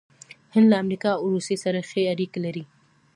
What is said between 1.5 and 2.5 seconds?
سره ښې اړیکې